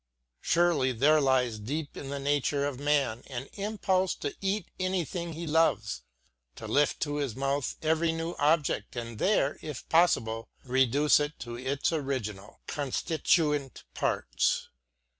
[0.41, 5.45] Surely there lies deep in the nature of man an impulse to eat anything he
[5.45, 6.01] loves,
[6.55, 11.55] to lift to his mouth every new object and there, if possible, reduce it to
[11.55, 14.69] its original, constituent parts.